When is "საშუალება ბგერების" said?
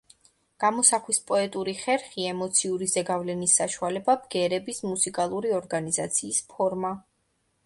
3.61-4.83